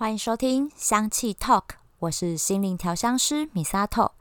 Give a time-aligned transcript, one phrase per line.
[0.00, 1.62] 欢迎收听香气 Talk，
[1.98, 4.14] 我是心灵调香师米萨托。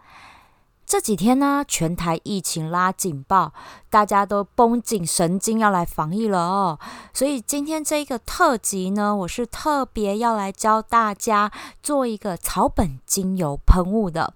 [0.86, 3.54] 这几天呢，全台疫情拉警报，
[3.90, 6.80] 大家都绷紧神经要来防疫了哦。
[7.14, 11.50] 所以今天这一个特辑呢，我是特别要来教大家
[11.82, 14.34] 做一个草本精油喷雾的。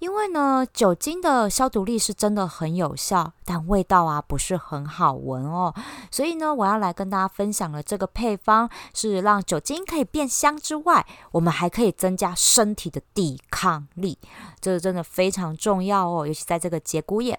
[0.00, 5.72] 因为呢，酒精的消毒力是真的很有效，但味道啊不是很好闻哦。
[6.10, 14.18] 所以呢，我要来跟大家分享的这个配方，是让酒精可以变香之外，我们还可以增加身体的抵抗力，
[14.60, 17.38] 这个真的非常重要哦，尤其在这个节骨眼。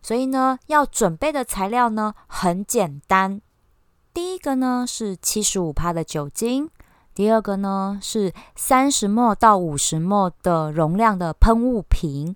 [0.00, 3.42] 所以呢，要准备的材料呢很简单，
[4.14, 6.70] 第一个呢是七十五帕的酒精。
[7.18, 12.32] 第二个呢是三十沫到五十沫的容量的喷雾瓶，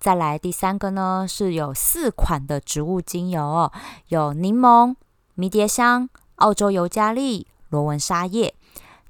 [0.00, 3.70] 再来第三个呢是有四款的植物精油哦，
[4.08, 4.96] 有柠檬、
[5.34, 8.54] 迷迭香、澳洲尤加利、罗纹沙叶。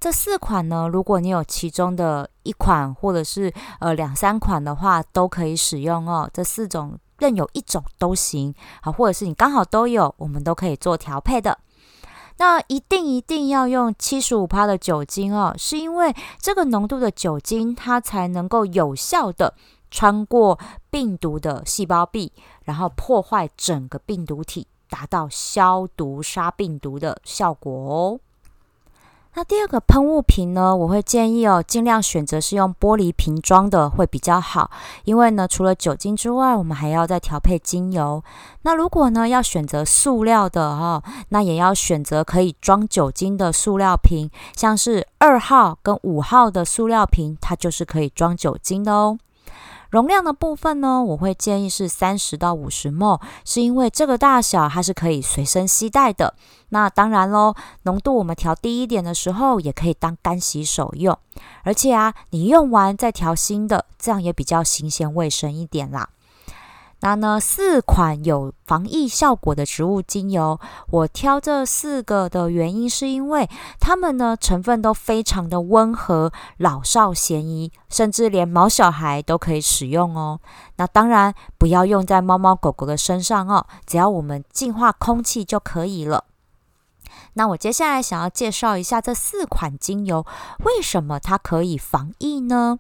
[0.01, 6.29] 这四款呢，如果你有其中的一款或者是呃两三款的话，都可以使用哦。
[6.35, 11.57] 这四种任有一种都行，好，或者是你刚好都有，我们都可以做调配的。
[12.39, 19.55] 那一定一定要用七十五帕的酒精哦，是因为这个浓度的酒精，它才能够有效的
[19.91, 20.59] 穿过
[20.91, 22.33] 病毒的细胞壁，
[22.65, 28.21] 然后破坏整个病毒体，达到消毒杀病毒的效果哦。
[29.35, 34.71] 那第二个喷雾瓶呢，我会建议哦，尽量选择是用玻璃瓶装的会比较好，
[35.05, 38.23] 因为呢，除了酒精之外，我们还要再调配精油。
[38.61, 49.19] 那如果呢要选择塑料的哈，那也要选择可以装酒精的塑料瓶，像是二号跟五号的塑料瓶，它就是可以装酒精的哦。
[49.93, 56.35] 容量的部分呢，我会建议是三十到五十 ml，是因为这个大小它是可以随身携带的。
[56.71, 61.19] 那当然喽，浓度我们调低一点的时候，也可以当干洗手用。
[61.63, 66.09] 而且啊，你用完再调新的，这样也比较新鲜卫生一点啦。
[67.05, 80.39] 那呢，四款有防疫效果的植物精油，我挑这四个的原因是因为它们呢成分都非常的温和，老少咸宜，甚至连毛小孩都可以使用哦。
[80.77, 86.27] 那当然不要用在猫猫狗狗的身上哦，只要我们净化空气就可以了。
[87.35, 90.25] 那我接下来想要介绍一下这四款精油，
[90.65, 92.79] 为什么它可以防疫呢？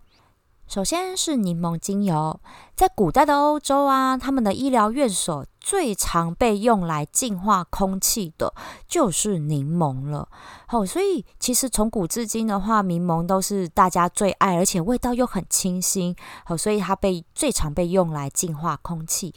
[0.72, 2.40] 首先是柠檬精油，
[2.74, 8.54] 在古代的欧洲啊，他们的医疗院所最常被用来净化空气的
[8.88, 10.26] 就是柠檬了。
[10.66, 16.16] 好，所以其实从古至今的话，柠檬都是大家最爱，而且味道又很清新。
[16.46, 19.34] 好，所以它被最常被用来净化空气。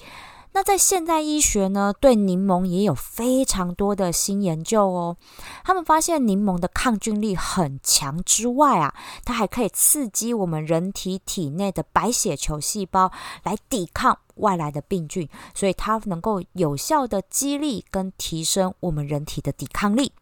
[0.56, 5.18] 那在现代医学呢，对柠檬也有非常多的新研究哦。
[5.66, 8.96] 他们发现柠檬的抗菌力很强之外啊，
[9.26, 13.12] 它还可以刺激我们人体体内的白血球细胞
[13.44, 20.14] 来抵抗外来的病菌，所以它能够有效的激励跟提升我们人体的抵抗力。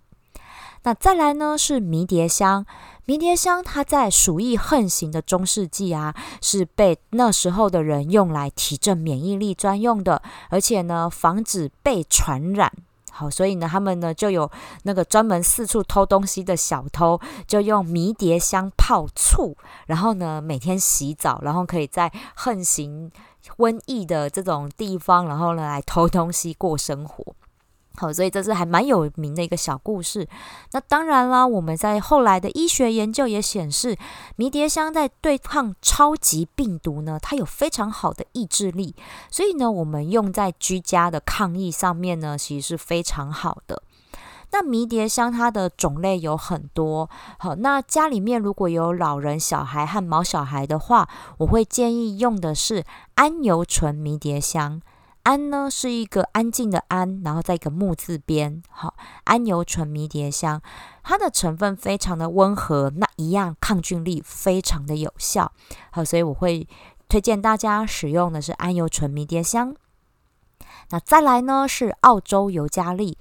[0.83, 2.65] 那再来呢是迷迭香，
[3.05, 12.71] 迷迭香它在鼠疫横行的中世纪啊，是被那时候的人用来提振免疫力专用的，而且呢防止被传染。
[13.11, 14.49] 好，所以呢他们呢就有
[14.83, 19.55] 那个专门四处偷东西的小偷，就用迷迭香泡醋，
[19.85, 23.09] 然后呢每天洗澡，然后可以在横行
[23.57, 27.35] 瘟疫的这种地方，然后呢来偷东西过生活。
[27.95, 30.27] 好，所以这是还蛮有名的一个小故事。
[30.71, 33.95] 那当然啦，我们在后来的医学研究也显示，
[34.35, 38.95] 迷迭香在对抗超级病毒呢，它有非常好的抑制力。
[39.29, 43.83] 所以呢，我们用在居家的抗疫上面呢，其实是非常好的。
[44.51, 47.09] 那迷迭香它的种类有很多。
[47.37, 52.83] 好，那家里面如果有老人、小孩和毛小孩的话，我会建议用的是
[53.15, 54.81] 安油醇迷迭香。
[55.23, 60.61] 安呢是一个安静的安，然后在一个木字边，好，安油醇迷迭香，
[61.01, 65.51] 它的成分非常的温和，那一样抗菌力非常的有效，
[65.91, 66.67] 好，所以我会
[67.07, 69.73] 推荐大家使用的是安油醇迷迭香。
[70.93, 73.17] 那再来呢是澳洲尤加利，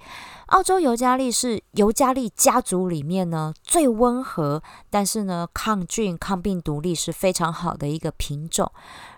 [0.49, 4.61] 澳洲尤加利是尤加利家族里面呢最温和，
[4.91, 8.71] 但是呢抗菌抗病毒力是非常好的一个品种，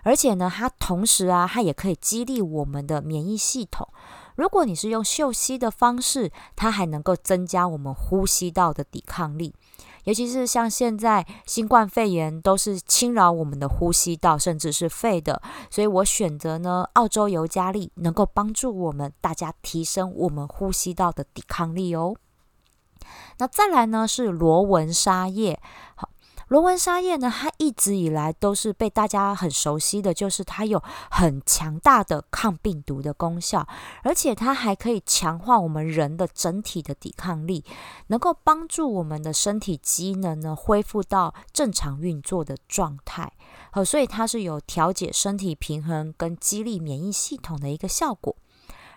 [0.04, 3.86] 而且呢它同时啊它也可以激励我们的免疫系统。
[4.36, 9.54] 如果你是用嗅吸的方式，它还能够增加我们呼吸道的抵抗力。
[10.06, 22.14] 尤其是像现在新冠肺炎都是侵扰我们的呼吸道，甚至是肺的，所以我选择呢澳洲尤加利，能够帮助我们大家提升我们呼吸道的抵抗力哦。
[23.38, 25.60] 那再来呢是罗纹沙叶，
[25.94, 26.08] 好。
[26.48, 33.66] 罗纹沙叶呢，它一直以来都是被大家很熟悉的，就是它有很强大的抗病毒的功效，
[34.04, 37.64] 而且它还可以强化我们人的整体的抵抗力，
[38.06, 43.32] 能够帮助我们的身体机能呢恢复到正常运作的状态。
[43.72, 48.36] 好，所以它是有调节身体平衡跟激励免疫系统的一个效果。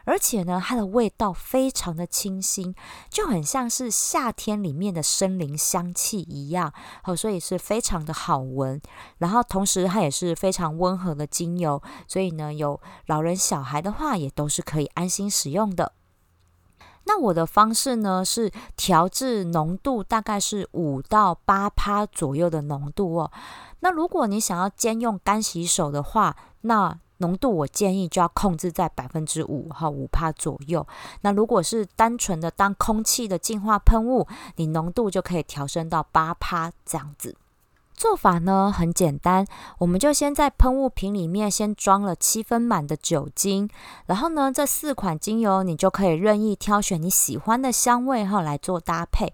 [0.10, 2.74] 而且呢，它的味道非常的清新，
[3.12, 6.74] 就很像是夏天里面的森林香气一样，
[7.04, 8.82] 好，所以是非常的好闻。
[9.20, 15.94] 然后同时它也是非常温和的精油，所以呢，有老人小孩的话也都是可以安心使用的。
[17.06, 23.32] 那我的方式呢是调制浓度大概是五到八趴左右的浓度哦。
[23.82, 30.86] 那如果你想要兼用干洗手的话，那浓度我建议就要控制在百分之五哈五帕左右。
[31.22, 34.28] 那如果是单纯的当空气的净化喷雾，
[34.58, 37.36] 你浓度就可以调升到八帕这样子。
[37.94, 39.46] 做法呢很简单，
[39.80, 43.70] 我们就先在喷雾瓶里面先装了七分满的酒精，
[44.06, 49.34] 然后呢这四款精油你就可以任意挑选你喜欢的香味哈来做搭配。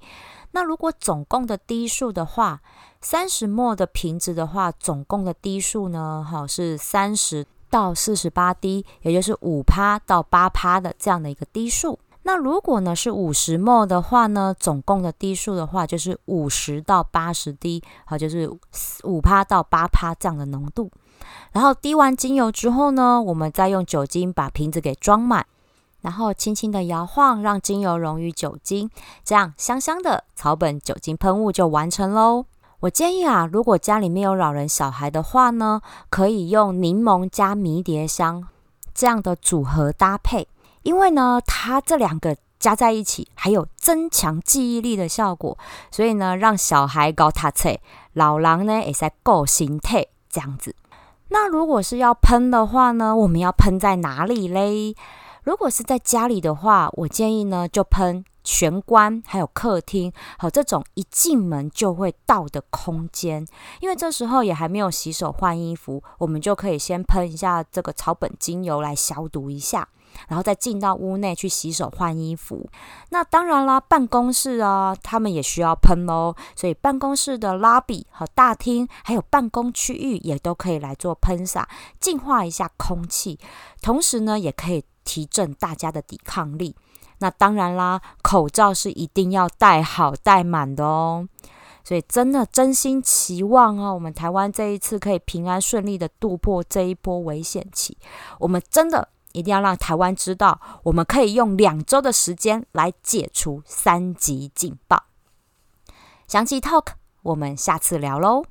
[0.51, 2.61] 那如果总共的滴数的话，
[3.01, 7.45] 三十沫的瓶子的话，总共的滴数呢哈是三十。
[7.75, 11.99] 到四十八滴，也就是五趴到八趴的这样的一个滴数。
[12.23, 18.49] 那如果呢是五十沫的话呢，总共的滴数的话就是五十到八十滴，好，就是
[19.03, 20.89] 五趴到八趴这样的浓度。
[21.51, 25.45] 然后滴完精油之后呢，我们再用酒精把瓶子给装满，
[25.99, 28.89] 然后轻轻的摇晃，让精油溶于酒精，
[29.25, 32.45] 这样香香的草本酒精喷雾就完成喽。
[32.81, 38.47] 我建议啊，如果家里面有老人小孩的话呢，可以用柠檬加迷迭香
[38.93, 40.47] 这样的组合搭配，
[40.83, 45.57] 因为呢，它这两个加在一起还有增强记忆力的效果，
[45.89, 47.77] 所以呢，让小孩搞他册，
[48.13, 50.75] 老狼呢也在够心态这样子。
[51.29, 54.95] 那如果是要喷的话呢，我们要喷在哪里嘞？
[55.45, 58.25] 如果是在家里的话，我建议呢就喷。
[58.43, 63.43] 玄关还有客厅，好这种一进门就会到的空间，
[63.81, 69.87] 因为这时候也还没有洗手换衣服，我们就可以先喷一下这个草本精油来消毒一下，
[70.27, 72.69] 然后再进到屋内去洗手换衣服。
[73.09, 81.67] 那当然啦，办公室啊，他们也需要喷哦，所以办公室的拉比和大厅还有办公区域也都可以来做喷洒，
[81.99, 83.39] 净化一下空气，
[83.81, 86.75] 同时呢，也可以提振大家的抵抗力。
[87.19, 91.29] 那当然啦，口罩是一定要戴好戴满的哦。
[91.85, 97.97] 所以真的真心期望啊，我们台湾这一次可以平安顺利的度过这一波危险期。
[98.39, 105.03] 我们真的一定要让台湾知道，我们可以用两周的时间来解除三级警报。
[106.27, 106.87] 详细 talk，
[107.21, 108.43] 我们下次聊喽。